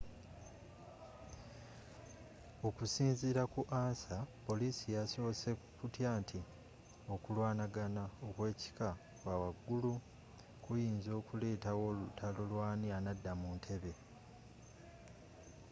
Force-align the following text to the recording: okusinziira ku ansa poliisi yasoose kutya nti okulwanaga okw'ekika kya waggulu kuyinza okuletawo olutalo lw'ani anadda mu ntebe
okusinziira 2.67 3.43
ku 3.53 3.61
ansa 3.83 4.17
poliisi 4.45 4.85
yasoose 4.97 5.49
kutya 5.77 6.09
nti 6.21 6.39
okulwanaga 7.13 7.83
okw'ekika 8.27 8.89
kya 9.19 9.33
waggulu 9.41 9.93
kuyinza 10.63 11.11
okuletawo 11.19 11.81
olutalo 11.91 12.41
lw'ani 12.51 12.87
anadda 12.97 13.31
mu 13.41 13.49
ntebe 13.57 13.91